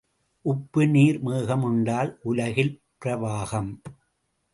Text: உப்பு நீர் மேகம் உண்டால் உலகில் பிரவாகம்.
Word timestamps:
உப்பு 0.45 0.87
நீர் 0.87 1.19
மேகம் 1.21 1.63
உண்டால் 1.63 2.19
உலகில் 2.21 2.81
பிரவாகம். 3.01 3.71